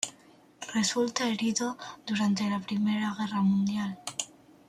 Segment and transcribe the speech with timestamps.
[0.73, 3.99] Resulta herido durante la Primera Guerra Mundial.